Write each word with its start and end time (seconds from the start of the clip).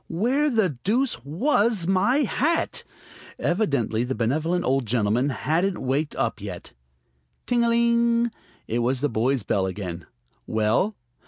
Where 0.07 0.49
the 0.49 0.79
deuce 0.83 1.23
was 1.23 1.85
my 1.85 2.23
hat? 2.23 2.83
Evidently 3.37 4.03
the 4.03 4.15
benevolent 4.15 4.65
old 4.65 4.87
gentleman 4.87 5.29
hadn't 5.29 5.77
waked 5.77 6.15
up 6.15 6.41
yet. 6.41 6.73
Ting 7.45 7.63
a 7.63 7.69
ling! 7.69 8.31
It 8.67 8.79
was 8.79 9.01
the 9.01 9.09
boy's 9.09 9.43
bell 9.43 9.67
again. 9.67 10.07
"Well?" 10.47 10.95